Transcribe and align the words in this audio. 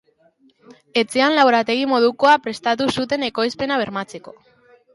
Etxean 1.01 1.35
laborategi 1.39 1.85
modukoa 1.93 2.33
prestatu 2.47 2.89
zuen 2.95 3.29
ekoizpena 3.31 3.81
bermatzeko. 3.83 4.39